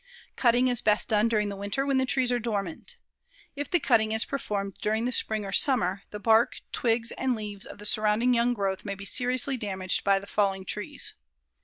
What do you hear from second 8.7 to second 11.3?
may be seriously damaged by the falling trees.